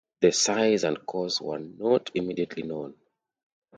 The 0.21 0.31
size 0.31 0.83
and 0.83 1.05
cause 1.05 1.39
were 1.39 1.59
not 1.59 2.09
immediately 2.15 2.63
known. 2.63 2.95